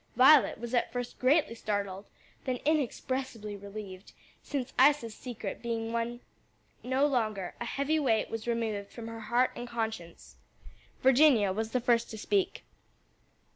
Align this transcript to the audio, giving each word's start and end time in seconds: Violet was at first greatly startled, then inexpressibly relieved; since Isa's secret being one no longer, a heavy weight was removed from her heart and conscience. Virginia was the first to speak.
Violet 0.15 0.57
was 0.57 0.73
at 0.73 0.91
first 0.91 1.19
greatly 1.19 1.53
startled, 1.53 2.07
then 2.45 2.57
inexpressibly 2.65 3.55
relieved; 3.55 4.13
since 4.41 4.73
Isa's 4.81 5.13
secret 5.13 5.61
being 5.61 5.93
one 5.93 6.21
no 6.81 7.05
longer, 7.05 7.53
a 7.61 7.65
heavy 7.65 7.99
weight 7.99 8.27
was 8.27 8.47
removed 8.47 8.89
from 8.91 9.07
her 9.07 9.19
heart 9.21 9.51
and 9.55 9.67
conscience. 9.67 10.37
Virginia 11.03 11.51
was 11.53 11.69
the 11.69 11.79
first 11.79 12.09
to 12.09 12.17
speak. 12.17 12.63